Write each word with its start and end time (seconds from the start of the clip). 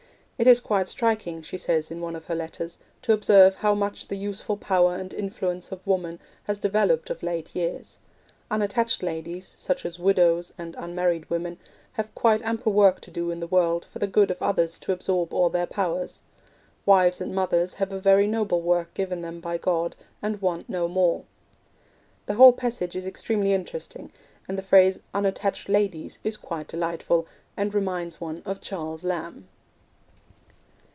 'It 0.43 0.47
is 0.47 0.59
quite 0.59 0.87
striking,' 0.87 1.43
she 1.43 1.55
says 1.55 1.91
in 1.91 2.01
one 2.01 2.15
of 2.15 2.25
her 2.25 2.33
letters, 2.33 2.79
'to 3.03 3.13
observe 3.13 3.57
how 3.57 3.75
much 3.75 4.07
the 4.07 4.15
useful 4.15 4.57
power 4.57 4.95
and 4.95 5.13
influence 5.13 5.71
of 5.71 5.85
woman 5.85 6.17
has 6.45 6.57
developed 6.57 7.11
of 7.11 7.21
late 7.21 7.55
years. 7.55 7.99
Unattached 8.49 9.03
ladies, 9.03 9.53
such 9.59 9.85
as 9.85 9.99
widows 9.99 10.51
and 10.57 10.75
unmarried 10.79 11.29
women, 11.29 11.59
have 11.91 12.15
quite 12.15 12.41
ample 12.41 12.73
work 12.73 12.99
to 13.01 13.11
do 13.11 13.29
in 13.29 13.39
the 13.39 13.45
world 13.45 13.85
for 13.85 13.99
the 13.99 14.07
good 14.07 14.31
of 14.31 14.41
others 14.41 14.79
to 14.79 14.91
absorb 14.91 15.31
all 15.31 15.51
their 15.51 15.67
powers. 15.67 16.23
Wives 16.87 17.21
and 17.21 17.35
mothers 17.35 17.75
have 17.75 17.91
a 17.91 17.99
very 18.01 18.25
noble 18.25 18.63
work 18.63 18.91
given 18.95 19.21
them 19.21 19.41
by 19.41 19.59
God, 19.59 19.95
and 20.23 20.41
want 20.41 20.67
no 20.67 20.87
more.' 20.87 21.23
The 22.25 22.33
whole 22.33 22.53
passage 22.53 22.95
is 22.95 23.05
extremely 23.05 23.53
interesting, 23.53 24.11
and 24.47 24.57
the 24.57 24.63
phrase 24.63 25.01
'unattached 25.13 25.69
ladies' 25.69 26.17
is 26.23 26.35
quite 26.35 26.67
delightful, 26.67 27.27
and 27.55 27.71
reminds 27.75 28.19
one 28.19 28.41
of 28.43 28.59
Charles 28.59 29.03
Lamb. 29.03 29.47